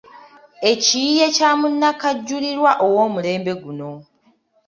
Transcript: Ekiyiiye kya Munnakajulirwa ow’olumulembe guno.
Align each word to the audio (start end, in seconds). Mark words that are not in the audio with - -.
Ekiyiiye 0.71 1.25
kya 1.35 1.49
Munnakajulirwa 1.59 2.71
ow’olumulembe 2.85 3.53
guno. 3.63 3.91